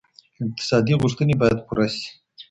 اقتصادي 0.47 0.93
غوښتنې 1.01 1.33
باید 1.41 1.57
پوره 1.67 1.87
سي. 1.95 2.05